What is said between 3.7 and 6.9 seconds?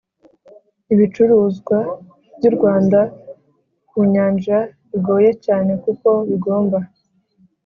ku nyanja bigoye cyane, kuko bigomba